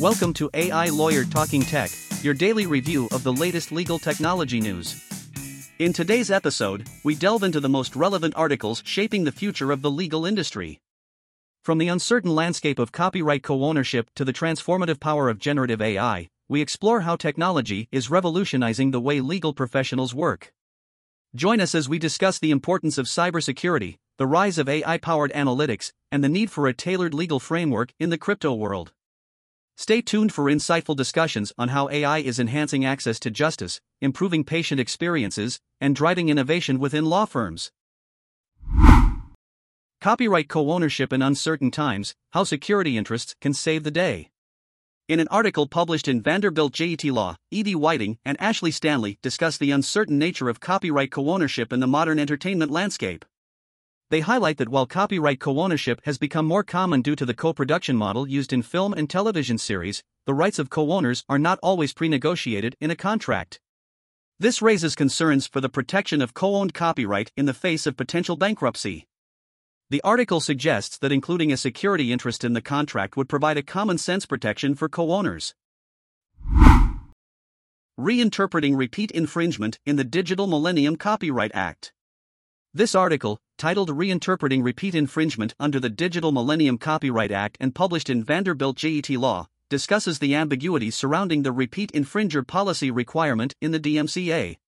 [0.00, 1.90] Welcome to AI Lawyer Talking Tech,
[2.20, 5.02] your daily review of the latest legal technology news.
[5.78, 9.90] In today's episode, we delve into the most relevant articles shaping the future of the
[9.90, 10.80] legal industry.
[11.62, 16.28] From the uncertain landscape of copyright co ownership to the transformative power of generative AI,
[16.46, 20.52] we explore how technology is revolutionizing the way legal professionals work.
[21.34, 25.90] Join us as we discuss the importance of cybersecurity, the rise of AI powered analytics,
[26.12, 28.92] and the need for a tailored legal framework in the crypto world.
[29.78, 34.80] Stay tuned for insightful discussions on how AI is enhancing access to justice, improving patient
[34.80, 37.70] experiences, and driving innovation within law firms.
[40.00, 44.30] Copyright co ownership in uncertain times How security interests can save the day.
[45.08, 49.70] In an article published in Vanderbilt JET Law, Evie Whiting and Ashley Stanley discuss the
[49.70, 53.26] uncertain nature of copyright co ownership in the modern entertainment landscape.
[54.08, 57.52] They highlight that while copyright co ownership has become more common due to the co
[57.52, 61.58] production model used in film and television series, the rights of co owners are not
[61.60, 63.58] always pre negotiated in a contract.
[64.38, 68.36] This raises concerns for the protection of co owned copyright in the face of potential
[68.36, 69.08] bankruptcy.
[69.90, 73.98] The article suggests that including a security interest in the contract would provide a common
[73.98, 75.52] sense protection for co owners.
[77.98, 81.92] Reinterpreting repeat infringement in the Digital Millennium Copyright Act.
[82.76, 88.22] This article, titled Reinterpreting Repeat Infringement under the Digital Millennium Copyright Act and published in
[88.22, 94.58] Vanderbilt JET Law, discusses the ambiguity surrounding the repeat infringer policy requirement in the DMCA.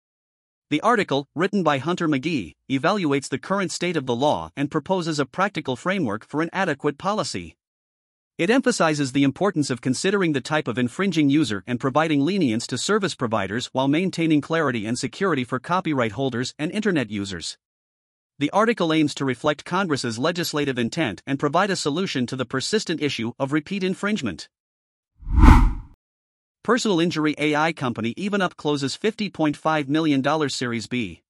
[0.70, 5.18] The article, written by Hunter McGee, evaluates the current state of the law and proposes
[5.18, 7.56] a practical framework for an adequate policy.
[8.38, 12.78] It emphasizes the importance of considering the type of infringing user and providing lenience to
[12.78, 17.58] service providers while maintaining clarity and security for copyright holders and Internet users.
[18.40, 23.02] The article aims to reflect Congress's legislative intent and provide a solution to the persistent
[23.02, 24.48] issue of repeat infringement.
[26.62, 31.22] Personal injury AI company EvenUp closes $50.5 million Series B.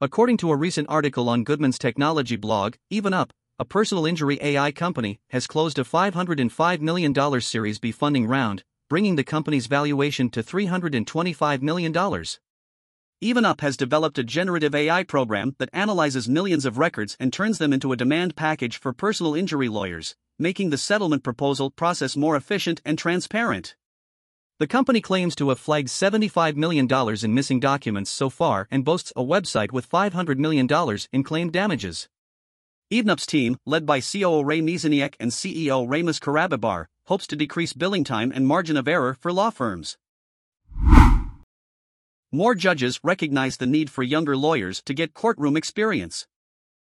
[0.00, 3.30] According to a recent article on Goodman's technology blog, EvenUp,
[3.60, 9.14] a personal injury AI company, has closed a $505 million Series B funding round, bringing
[9.14, 11.92] the company's valuation to $325 million.
[13.24, 17.72] EvenUp has developed a generative AI program that analyzes millions of records and turns them
[17.72, 22.82] into a demand package for personal injury lawyers, making the settlement proposal process more efficient
[22.84, 23.76] and transparent.
[24.58, 26.86] The company claims to have flagged $75 million
[27.24, 30.68] in missing documents so far and boasts a website with $500 million
[31.10, 32.10] in claimed damages.
[32.92, 38.04] EvenUp's team, led by COO Ray Mizaniak and CEO Ramus Karabibar, hopes to decrease billing
[38.04, 39.96] time and margin of error for law firms.
[42.34, 46.26] More judges recognize the need for younger lawyers to get courtroom experience.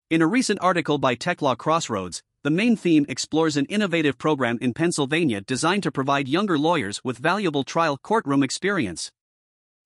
[0.09, 4.73] In a recent article by TechLaw Crossroads, the main theme explores an innovative program in
[4.73, 9.11] Pennsylvania designed to provide younger lawyers with valuable trial courtroom experience.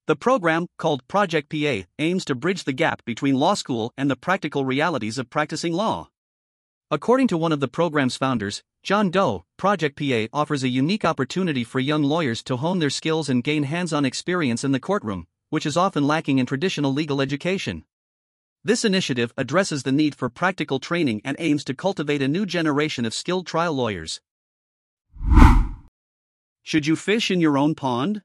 [0.07, 4.15] The program, called Project PA, aims to bridge the gap between law school and the
[4.15, 6.11] practical realities of practicing law.
[6.89, 11.65] According to one of the program's founders, John Doe, Project PA offers a unique opportunity
[11.65, 15.27] for young lawyers to hone their skills and gain hands on experience in the courtroom,
[15.51, 17.83] which is often lacking in traditional legal education.
[18.63, 23.05] This initiative addresses the need for practical training and aims to cultivate a new generation
[23.05, 24.21] of skilled trial lawyers.
[26.63, 28.21] Should you fish in your own pond?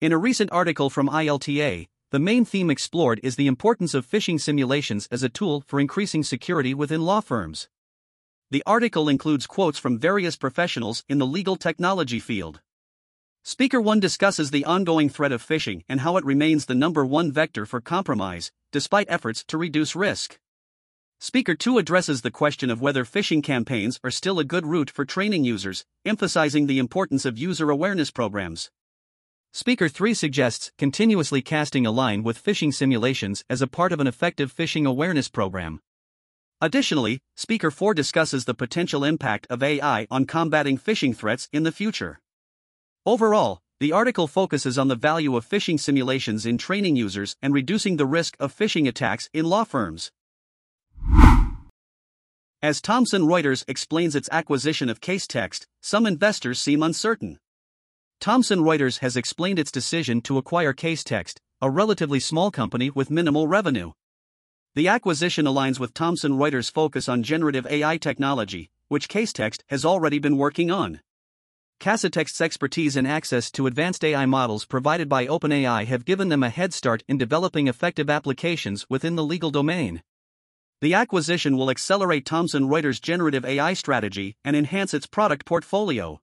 [0.00, 4.40] In a recent article from ILTA, the main theme explored is the importance of phishing
[4.40, 7.68] simulations as a tool for increasing security within law firms.
[8.52, 12.60] The article includes quotes from various professionals in the legal technology field.
[13.48, 17.30] Speaker 1 discusses the ongoing threat of phishing and how it remains the number one
[17.30, 20.40] vector for compromise, despite efforts to reduce risk.
[21.20, 25.04] Speaker 2 addresses the question of whether phishing campaigns are still a good route for
[25.04, 28.72] training users, emphasizing the importance of user awareness programs.
[29.52, 34.08] Speaker 3 suggests continuously casting a line with phishing simulations as a part of an
[34.08, 35.78] effective phishing awareness program.
[36.60, 41.70] Additionally, Speaker 4 discusses the potential impact of AI on combating phishing threats in the
[41.70, 42.18] future.
[43.06, 47.96] Overall, the article focuses on the value of phishing simulations in training users and reducing
[47.96, 50.10] the risk of phishing attacks in law firms.
[52.60, 57.38] As Thomson Reuters explains its acquisition of Casetext, some investors seem uncertain.
[58.20, 63.46] Thomson Reuters has explained its decision to acquire Casetext, a relatively small company with minimal
[63.46, 63.92] revenue.
[64.74, 70.18] The acquisition aligns with Thomson Reuters' focus on generative AI technology, which Casetext has already
[70.18, 71.00] been working on.
[71.78, 76.48] Casetext's expertise and access to advanced AI models provided by OpenAI have given them a
[76.48, 80.02] head start in developing effective applications within the legal domain.
[80.80, 86.20] The acquisition will accelerate Thomson Reuters' generative AI strategy and enhance its product portfolio.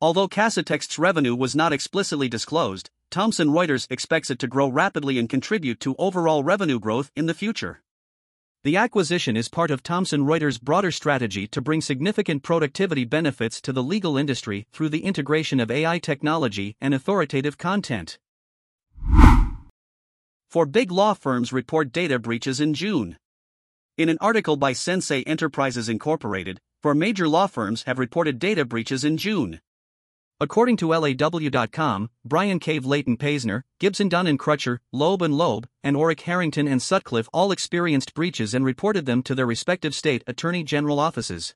[0.00, 5.28] Although Casetext's revenue was not explicitly disclosed, Thomson Reuters expects it to grow rapidly and
[5.28, 7.82] contribute to overall revenue growth in the future.
[8.66, 13.72] The acquisition is part of Thomson Reuters' broader strategy to bring significant productivity benefits to
[13.72, 18.18] the legal industry through the integration of AI technology and authoritative content.
[20.50, 23.18] For big law firms report data breaches in June.
[23.96, 29.04] In an article by Sensei Enterprises Incorporated, four major law firms have reported data breaches
[29.04, 29.60] in June.
[30.38, 35.96] According to LAW.com, Bryan Cave Leighton Paisner, Gibson Dunn and Crutcher, Loeb and Loeb, and
[35.96, 40.62] Orrick Herrington and Sutcliffe all experienced breaches and reported them to their respective state attorney
[40.62, 41.54] general offices.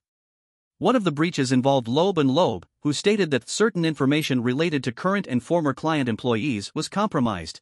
[0.78, 4.92] One of the breaches involved Loeb and Loeb, who stated that certain information related to
[4.92, 7.60] current and former client employees was compromised.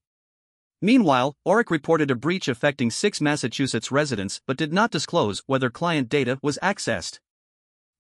[0.81, 6.09] Meanwhile, Orrick reported a breach affecting six Massachusetts residents but did not disclose whether client
[6.09, 7.19] data was accessed.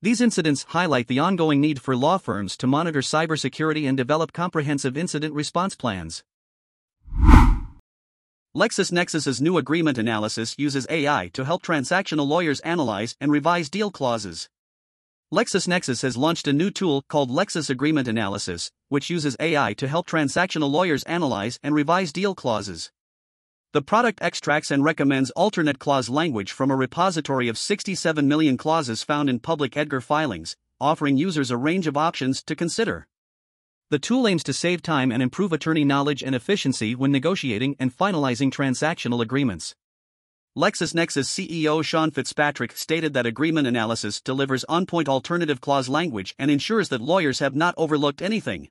[0.00, 4.96] These incidents highlight the ongoing need for law firms to monitor cybersecurity and develop comprehensive
[4.96, 6.22] incident response plans.
[8.56, 14.48] LexisNexis's new agreement analysis uses AI to help transactional lawyers analyze and revise deal clauses.
[15.34, 20.06] LexisNexis has launched a new tool called Lexis Agreement Analysis, which uses AI to help
[20.06, 22.92] transactional lawyers analyze and revise deal clauses.
[23.74, 29.02] The product extracts and recommends alternate clause language from a repository of 67 million clauses
[29.02, 33.06] found in public Edgar filings, offering users a range of options to consider.
[33.90, 37.94] The tool aims to save time and improve attorney knowledge and efficiency when negotiating and
[37.94, 39.74] finalizing transactional agreements.
[40.56, 46.50] LexisNexis CEO Sean Fitzpatrick stated that agreement analysis delivers on point alternative clause language and
[46.50, 48.70] ensures that lawyers have not overlooked anything.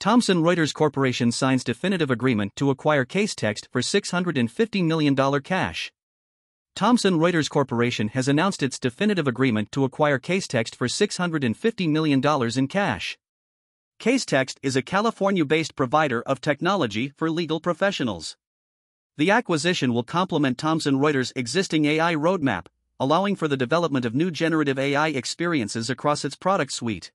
[0.00, 5.92] Thomson Reuters Corporation signs definitive agreement to acquire Casetext for $650 million cash.
[6.74, 12.22] Thomson Reuters Corporation has announced its definitive agreement to acquire Casetext for $650 million
[12.56, 13.18] in cash.
[14.00, 18.38] Casetext is a California based provider of technology for legal professionals.
[19.18, 22.68] The acquisition will complement Thomson Reuters' existing AI roadmap,
[22.98, 27.12] allowing for the development of new generative AI experiences across its product suite.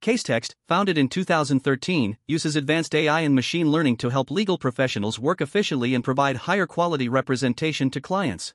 [0.00, 5.42] Casetext, founded in 2013, uses advanced AI and machine learning to help legal professionals work
[5.42, 8.54] efficiently and provide higher quality representation to clients.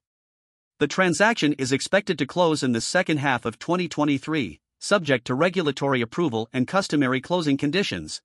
[0.80, 6.02] The transaction is expected to close in the second half of 2023, subject to regulatory
[6.02, 8.24] approval and customary closing conditions.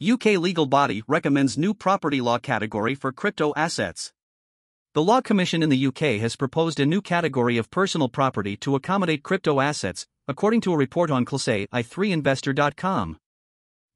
[0.00, 4.12] UK legal body recommends new property law category for crypto assets.
[4.94, 8.76] The Law Commission in the UK has proposed a new category of personal property to
[8.76, 13.18] accommodate crypto assets, according to a report on Classe i3investor.com.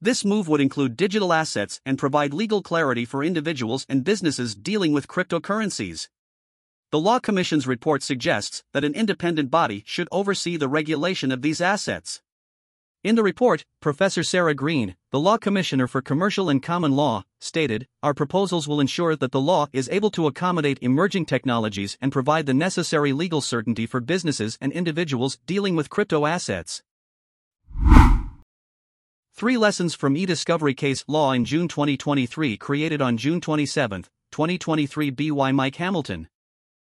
[0.01, 4.93] This move would include digital assets and provide legal clarity for individuals and businesses dealing
[4.93, 6.09] with cryptocurrencies.
[6.91, 11.61] The Law Commission's report suggests that an independent body should oversee the regulation of these
[11.61, 12.23] assets.
[13.03, 17.87] In the report, Professor Sarah Green, the Law Commissioner for Commercial and Common Law, stated
[18.03, 22.45] Our proposals will ensure that the law is able to accommodate emerging technologies and provide
[22.45, 26.83] the necessary legal certainty for businesses and individuals dealing with crypto assets.
[29.33, 35.53] Three lessons from e-discovery case law in June 2023 created on June 27, 2023 by
[35.53, 36.29] Mike Hamilton.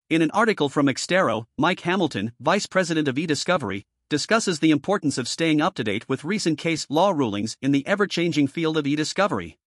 [0.09, 5.27] In an article from Exterro, Mike Hamilton, Vice President of eDiscovery, discusses the importance of
[5.27, 8.85] staying up to date with recent case law rulings in the ever changing field of
[8.85, 9.57] e discovery.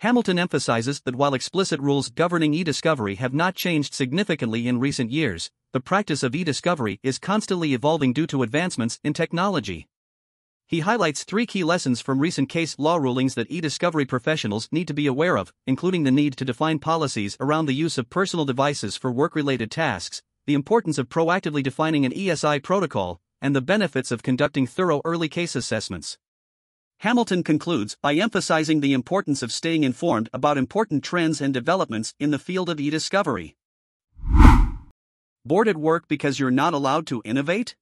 [0.00, 5.10] Hamilton emphasizes that while explicit rules governing e discovery have not changed significantly in recent
[5.10, 9.88] years, the practice of e discovery is constantly evolving due to advancements in technology.
[10.68, 14.88] He highlights three key lessons from recent case law rulings that e discovery professionals need
[14.88, 18.44] to be aware of, including the need to define policies around the use of personal
[18.44, 23.60] devices for work related tasks, the importance of proactively defining an ESI protocol, and the
[23.60, 26.18] benefits of conducting thorough early case assessments.
[27.00, 32.30] Hamilton concludes by emphasizing the importance of staying informed about important trends and developments in
[32.30, 33.56] the field of e discovery.
[35.44, 37.76] Bored at work because you're not allowed to innovate?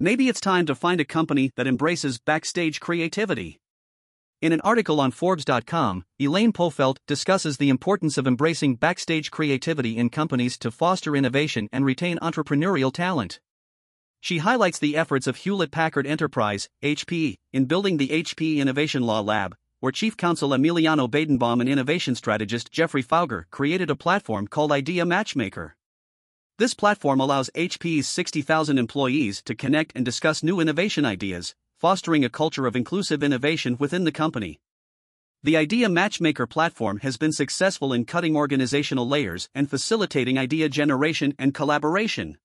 [0.00, 3.58] Maybe it's time to find a company that embraces backstage creativity.
[4.40, 10.10] In an article on Forbes.com, Elaine Pofeldt discusses the importance of embracing backstage creativity in
[10.10, 13.40] companies to foster innovation and retain entrepreneurial talent.
[14.28, 19.20] She highlights the efforts of Hewlett Packard Enterprise, HP, in building the HP Innovation Law
[19.20, 24.70] Lab, where Chief Counsel Emiliano Badenbaum and innovation strategist Jeffrey Fauger created a platform called
[24.70, 25.76] Idea Matchmaker.
[26.58, 32.28] This platform allows HP's 60,000 employees to connect and discuss new innovation ideas, fostering a
[32.28, 34.60] culture of inclusive innovation within the company.
[35.42, 41.34] The Idea Matchmaker platform has been successful in cutting organizational layers and facilitating idea generation
[41.38, 42.36] and collaboration.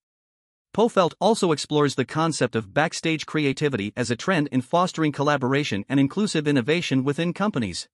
[0.74, 6.00] Pofeldt also explores the concept of backstage creativity as a trend in fostering collaboration and
[6.00, 7.88] inclusive innovation within companies.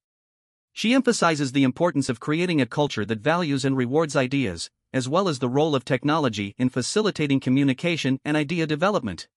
[0.72, 5.28] She emphasizes the importance of creating a culture that values and rewards ideas, as well
[5.28, 9.28] as the role of technology in facilitating communication and idea development.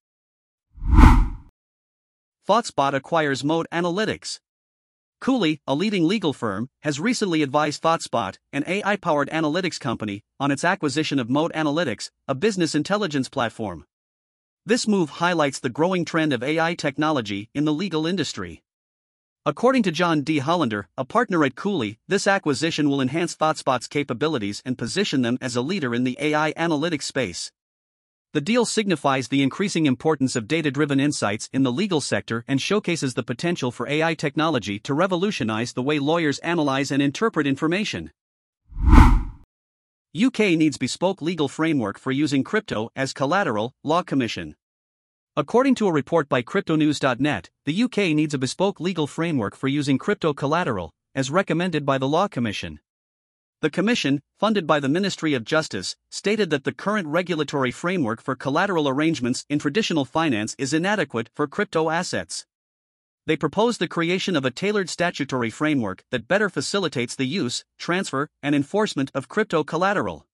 [2.49, 4.39] ThoughtSpot acquires Mode Analytics.
[5.23, 10.51] Cooley, a leading legal firm, has recently advised ThoughtSpot, an AI powered analytics company, on
[10.51, 13.85] its acquisition of Mode Analytics, a business intelligence platform.
[14.67, 18.65] This move highlights the growing trend of AI technology in the legal industry.
[19.47, 20.41] According to John D.
[20.41, 25.55] Hollander, a partner at Cooley, this acquisition will enhance ThoughtSpot's capabilities and position them as
[25.55, 27.53] a leader in the AI analytics space.
[28.35, 32.59] The deal signifies the increasing importance of data driven insights in the legal sector and
[32.59, 38.11] showcases the potential for AI technology to revolutionize the way lawyers analyze and interpret information.
[40.19, 44.57] UK needs bespoke legal framework for using crypto as collateral, Law Commission.
[45.37, 49.99] According to a report by CryptoNews.net, the UK needs a bespoke legal framework for using
[49.99, 52.81] crypto collateral, as recommended by the Law Commission.
[53.63, 58.35] The Commission, funded by the Ministry of Justice, stated that the current regulatory framework for
[58.35, 62.45] collateral arrangements in traditional finance is inadequate for crypto assets.
[63.25, 68.29] They proposed the creation of a tailored statutory framework that better facilitates the use, transfer,
[68.43, 70.27] and enforcement of crypto collateral.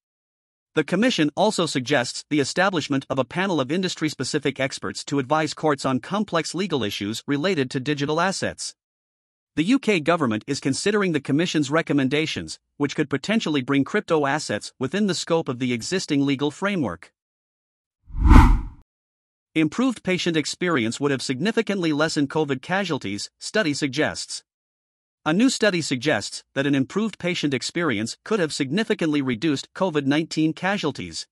[0.74, 5.52] The Commission also suggests the establishment of a panel of industry specific experts to advise
[5.52, 8.74] courts on complex legal issues related to digital assets.
[9.58, 15.08] The UK government is considering the Commission's recommendations, which could potentially bring crypto assets within
[15.08, 17.12] the scope of the existing legal framework.
[19.56, 24.44] Improved patient experience would have significantly lessened COVID casualties, study suggests.
[25.26, 30.52] A new study suggests that an improved patient experience could have significantly reduced COVID 19
[30.52, 31.26] casualties.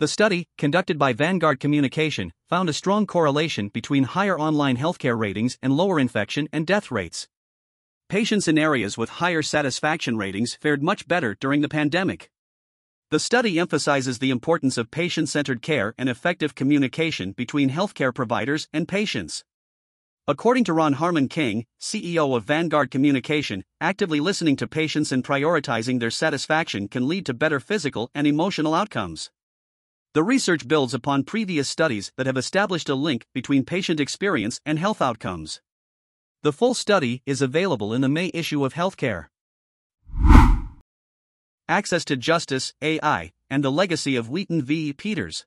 [0.00, 5.56] The study, conducted by Vanguard Communication, found a strong correlation between higher online healthcare ratings
[5.62, 7.26] and lower infection and death rates.
[8.08, 12.30] Patients in areas with higher satisfaction ratings fared much better during the pandemic.
[13.10, 18.66] The study emphasizes the importance of patient centered care and effective communication between healthcare providers
[18.72, 19.44] and patients.
[20.26, 26.00] According to Ron Harmon King, CEO of Vanguard Communication, actively listening to patients and prioritizing
[26.00, 29.30] their satisfaction can lead to better physical and emotional outcomes.
[30.14, 34.78] The research builds upon previous studies that have established a link between patient experience and
[34.78, 35.60] health outcomes.
[36.44, 39.26] The full study is available in the May issue of Healthcare.
[41.68, 44.92] Access to Justice, AI, and the Legacy of Wheaton v.
[44.92, 45.46] Peters.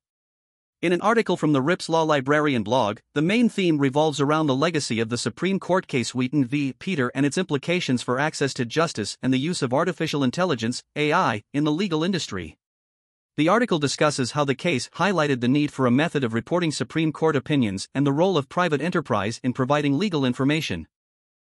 [0.81, 4.55] In an article from the Rips Law Librarian blog, the main theme revolves around the
[4.55, 6.73] legacy of the Supreme Court case Wheaton v.
[6.73, 11.41] Peter and its implications for access to justice and the use of artificial intelligence, AI,
[11.53, 12.57] in the legal industry.
[13.37, 17.13] The article discusses how the case highlighted the need for a method of reporting Supreme
[17.13, 20.87] Court opinions and the role of private enterprise in providing legal information.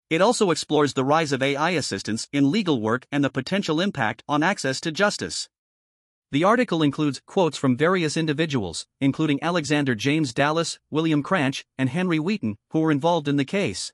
[0.09, 4.23] It also explores the rise of AI assistance in legal work and the potential impact
[4.28, 5.49] on access to justice.
[6.31, 12.21] The article includes quotes from various individuals, including Alexander James Dallas, William Cranch, and Henry
[12.21, 13.93] Wheaton, who were involved in the case.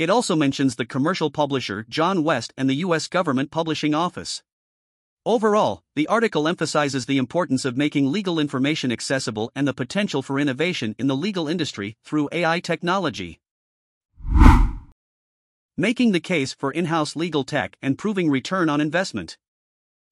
[0.00, 3.06] It also mentions the commercial publisher John West and the U.S.
[3.06, 4.42] Government Publishing Office.
[5.28, 10.40] Overall, the article emphasizes the importance of making legal information accessible and the potential for
[10.40, 13.38] innovation in the legal industry through AI technology.
[15.76, 19.36] Making the case for in house legal tech and proving return on investment.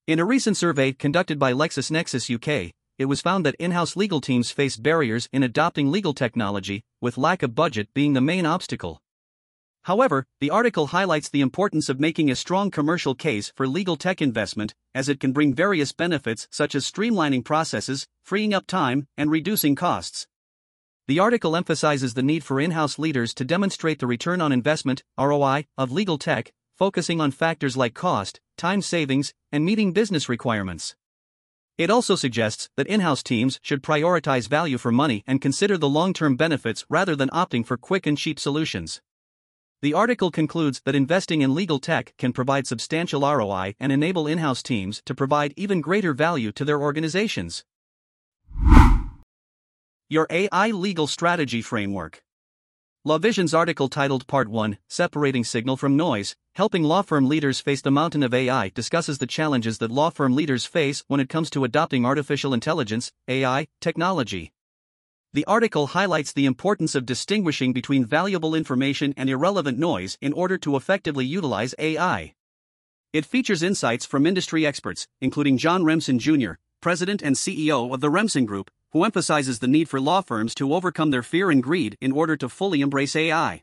[0.07, 4.21] In a recent survey conducted by LexisNexis UK, it was found that in house legal
[4.21, 9.01] teams face barriers in adopting legal technology, with lack of budget being the main obstacle.
[9.87, 14.21] However, the article highlights the importance of making a strong commercial case for legal tech
[14.21, 19.31] investment, as it can bring various benefits such as streamlining processes, freeing up time, and
[19.31, 20.27] reducing costs.
[21.07, 25.05] The article emphasizes the need for in house leaders to demonstrate the return on investment
[25.17, 30.97] ROI, of legal tech, focusing on factors like cost, time savings, and meeting business requirements.
[31.79, 35.89] It also suggests that in house teams should prioritize value for money and consider the
[35.89, 39.01] long term benefits rather than opting for quick and cheap solutions.
[39.83, 44.39] The article concludes that investing in legal tech can provide substantial ROI and enable in
[44.39, 47.63] house teams to provide even greater value to their organizations.
[50.09, 52.23] Your AI Legal Strategy Framework.
[53.07, 57.91] LawVision's article titled Part 1 Separating Signal from Noise Helping Law Firm Leaders Face the
[57.91, 61.65] Mountain of AI discusses the challenges that law firm leaders face when it comes to
[61.65, 64.53] adopting artificial intelligence, AI, technology.
[65.33, 70.57] The article highlights the importance of distinguishing between valuable information and irrelevant noise in order
[70.59, 72.35] to effectively utilize AI.
[73.13, 78.11] It features insights from industry experts, including John Remsen Jr., President and CEO of the
[78.11, 81.97] Remsen Group, who emphasizes the need for law firms to overcome their fear and greed
[82.01, 83.63] in order to fully embrace AI.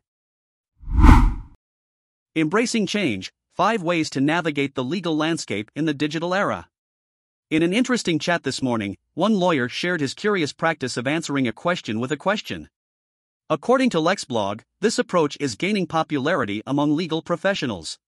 [2.36, 6.67] Embracing Change Five Ways to Navigate the Legal Landscape in the Digital Era.
[7.53, 11.51] In an interesting chat this morning, one lawyer shared his curious practice of answering a
[11.53, 12.67] question with a question.
[13.48, 18.00] According to LexBlog, this approach is gaining popularity among legal professionals.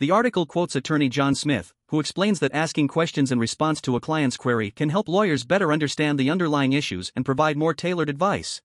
[0.00, 4.00] The article quotes attorney John Smith, who explains that asking questions in response to a
[4.00, 8.62] client's query can help lawyers better understand the underlying issues and provide more tailored advice.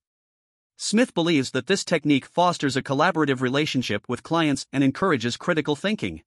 [0.78, 6.22] Smith believes that this technique fosters a collaborative relationship with clients and encourages critical thinking.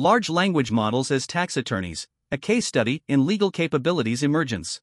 [0.00, 4.80] Large language models as tax attorneys, a case study in legal capabilities emergence.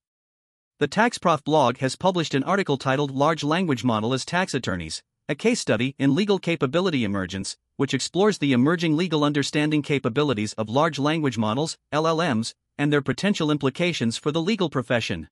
[0.80, 5.34] The TaxProf blog has published an article titled Large Language Model as Tax Attorneys, a
[5.34, 11.00] case study in legal capability emergence, which explores the emerging legal understanding capabilities of large
[11.00, 15.30] language models, LLMs, and their potential implications for the legal profession.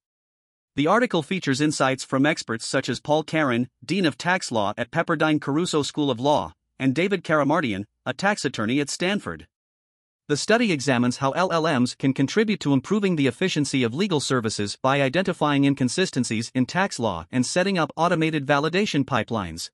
[0.77, 4.91] The article features insights from experts such as Paul Caron, Dean of Tax Law at
[4.91, 9.45] Pepperdine Caruso School of Law, and David Karamardian, a tax attorney at Stanford.
[10.29, 15.01] The study examines how LLMs can contribute to improving the efficiency of legal services by
[15.01, 19.69] identifying inconsistencies in tax law and setting up automated validation pipelines.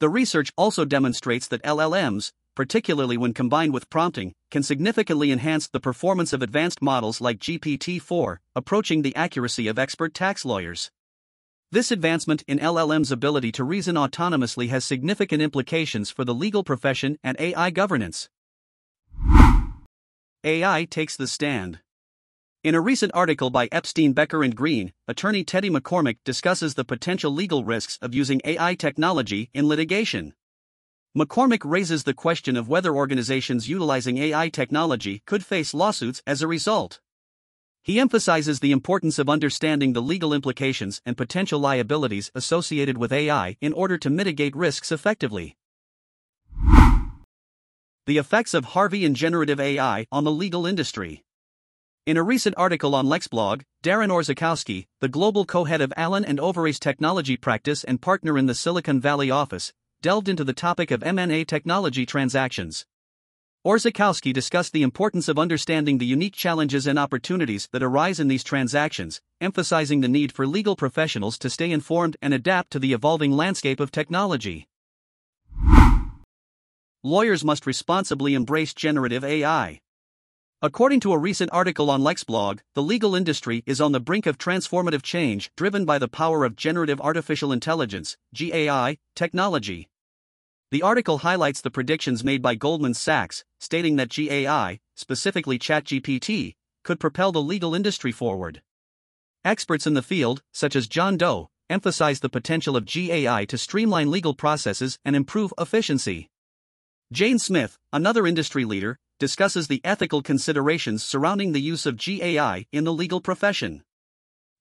[0.00, 5.78] The research also demonstrates that LLMs, particularly when combined with prompting, can significantly enhance the
[5.78, 10.90] performance of advanced models like GPT 4, approaching the accuracy of expert tax lawyers.
[11.70, 17.18] This advancement in LLM's ability to reason autonomously has significant implications for the legal profession
[17.22, 18.28] and AI governance.
[20.42, 21.80] AI takes the stand.
[22.64, 27.30] In a recent article by Epstein Becker and Green, attorney Teddy McCormick discusses the potential
[27.30, 30.32] legal risks of using AI technology in litigation.
[31.14, 36.48] McCormick raises the question of whether organizations utilizing AI technology could face lawsuits as a
[36.48, 37.00] result.
[37.82, 43.58] He emphasizes the importance of understanding the legal implications and potential liabilities associated with AI
[43.60, 45.58] in order to mitigate risks effectively.
[48.10, 51.22] The effects of Harvey and generative AI on the legal industry.
[52.06, 56.40] In a recent article on LexBlog, Darren Orzechowski, the global co head of Allen and
[56.40, 61.04] Overy's technology practice and partner in the Silicon Valley office, delved into the topic of
[61.04, 62.84] M&A technology transactions.
[63.64, 68.42] Orzechowski discussed the importance of understanding the unique challenges and opportunities that arise in these
[68.42, 73.30] transactions, emphasizing the need for legal professionals to stay informed and adapt to the evolving
[73.30, 74.66] landscape of technology.
[77.02, 79.80] Lawyers must responsibly embrace generative AI.
[80.60, 84.36] According to a recent article on LexBlog, the legal industry is on the brink of
[84.36, 89.88] transformative change driven by the power of generative artificial intelligence, GAI, technology.
[90.70, 97.00] The article highlights the predictions made by Goldman Sachs, stating that GAI, specifically ChatGPT, could
[97.00, 98.60] propel the legal industry forward.
[99.42, 104.10] Experts in the field, such as John Doe, emphasize the potential of GAI to streamline
[104.10, 106.28] legal processes and improve efficiency.
[107.12, 112.84] Jane Smith, another industry leader, discusses the ethical considerations surrounding the use of GAI in
[112.84, 113.82] the legal profession.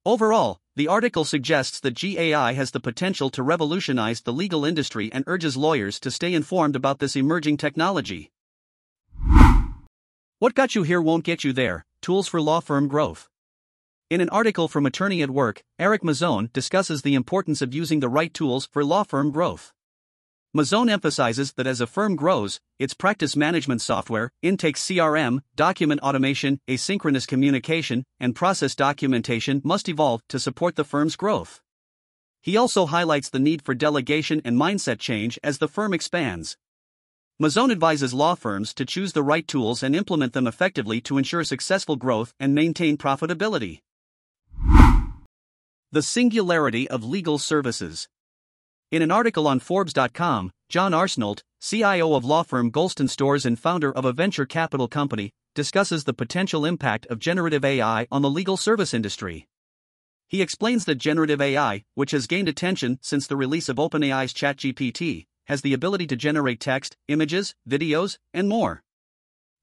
[0.04, 5.24] Overall, the article suggests that GAI has the potential to revolutionize the legal industry and
[5.28, 8.32] urges lawyers to stay informed about this emerging technology.
[10.40, 13.30] What got you here won't get you there Tools for Law Firm Growth.
[14.10, 18.10] In an article from Attorney at Work, Erik Mazzone discusses the importance of using the
[18.10, 19.72] right tools for law firm growth.
[20.58, 26.60] Mazzone emphasizes that as a firm grows, its practice management software, intake CRM, document automation,
[26.68, 31.62] asynchronous communication, and process documentation must evolve to support the firm's growth.
[32.42, 36.58] He also highlights the need for delegation and mindset change as the firm expands.
[37.40, 41.44] Mazzone advises law firms to choose the right tools and implement them effectively to ensure
[41.44, 43.82] successful growth and maintain profitability.
[45.92, 48.08] The Singularity of Legal Services
[48.92, 53.92] in an article on Forbes.com, John Arsenault, CIO of law firm Goulston Storrs and founder
[53.92, 58.58] of a venture capital company, discusses the potential impact of generative AI on the legal
[58.58, 59.48] service industry.
[60.28, 65.26] He explains that generative AI, which has gained attention since the release of OpenAI's ChatGPT,
[65.46, 68.84] has the ability to generate text, images, videos, and more.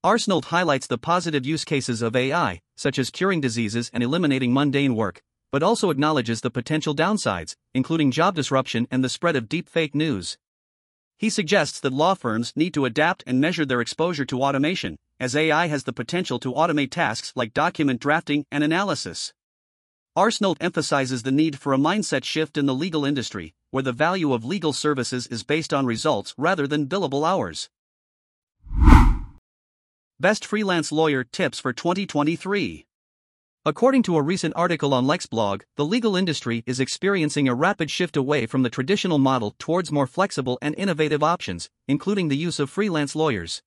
[0.04, 4.94] Arsenault highlights the positive use cases of AI, such as curing diseases and eliminating mundane
[4.94, 5.22] work,
[5.56, 9.94] but also acknowledges the potential downsides, including job disruption and the spread of deep fake
[9.94, 10.36] news.
[11.16, 15.34] He suggests that law firms need to adapt and measure their exposure to automation, as
[15.34, 19.32] AI has the potential to automate tasks like document drafting and analysis.
[20.14, 24.34] Arsenault emphasizes the need for a mindset shift in the legal industry, where the value
[24.34, 27.70] of legal services is based on results rather than billable hours.
[30.20, 32.85] Best Freelance Lawyer Tips for 2023
[33.66, 38.16] According to a recent article on LexBlog, the legal industry is experiencing a rapid shift
[38.16, 42.70] away from the traditional model towards more flexible and innovative options, including the use of
[42.70, 43.64] freelance lawyers.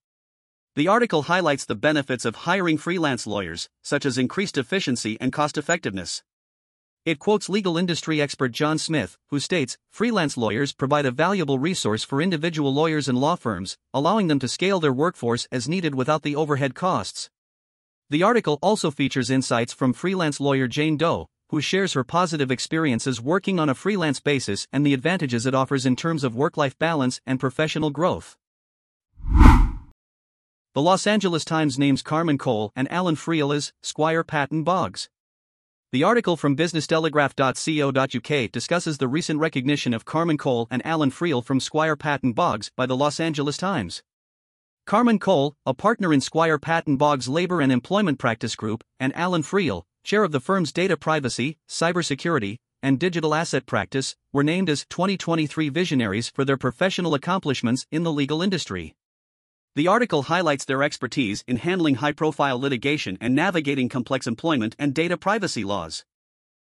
[0.77, 5.57] The article highlights the benefits of hiring freelance lawyers, such as increased efficiency and cost
[5.57, 6.23] effectiveness.
[7.03, 12.05] It quotes legal industry expert John Smith, who states freelance lawyers provide a valuable resource
[12.05, 16.23] for individual lawyers and law firms, allowing them to scale their workforce as needed without
[16.23, 17.29] the overhead costs.
[18.11, 23.21] The article also features insights from freelance lawyer Jane Doe, who shares her positive experiences
[23.21, 26.75] working on a freelance basis and the advantages it offers in terms of work life
[26.79, 28.35] balance and professional growth.
[30.73, 35.07] The Los Angeles Times names Carmen Cole and Alan Friel as Squire Patton Boggs.
[35.91, 41.59] The article from businesstelegraph.co.uk discusses the recent recognition of Carmen Cole and Alan Friel from
[41.59, 44.01] Squire Patton Boggs by the Los Angeles Times.
[44.89, 49.43] Carmen Cole, a partner in Squire Patton Boggs Labor and Employment Practice Group, and Alan
[49.43, 54.87] Friel, chair of the firm's data privacy, cybersecurity, and digital asset practice, were named as
[54.89, 58.95] 2023 visionaries for their professional accomplishments in the legal industry.
[59.75, 64.95] The article highlights their expertise in handling high profile litigation and navigating complex employment and
[64.95, 66.03] data privacy laws.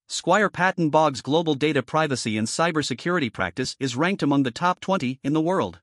[0.09, 5.21] Squire Patton Boggs' global data privacy and cybersecurity practice is ranked among the top 20
[5.23, 5.79] in the world.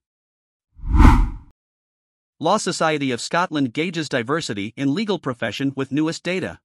[2.40, 6.60] Law Society of Scotland gauges diversity in legal profession with newest data.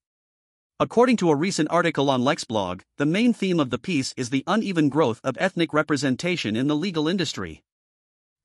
[0.79, 4.43] According to a recent article on LexBlog, the main theme of the piece is the
[4.45, 7.63] uneven growth of ethnic representation in the legal industry.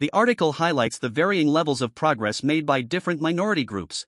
[0.00, 4.06] The article highlights the varying levels of progress made by different minority groups.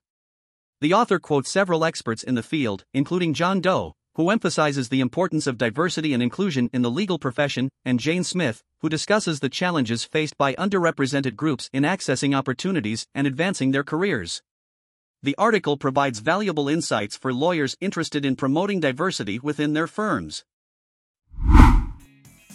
[0.79, 5.47] The author quotes several experts in the field, including John Doe, who emphasizes the importance
[5.47, 10.03] of diversity and inclusion in the legal profession, and Jane Smith, who discusses the challenges
[10.03, 14.41] faced by underrepresented groups in accessing opportunities and advancing their careers.
[15.23, 20.43] The article provides valuable insights for lawyers interested in promoting diversity within their firms.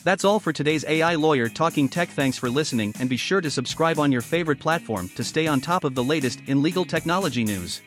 [0.06, 2.08] That's all for today's AI Lawyer Talking Tech.
[2.08, 5.60] Thanks for listening, and be sure to subscribe on your favorite platform to stay on
[5.60, 7.80] top of the latest in legal technology news.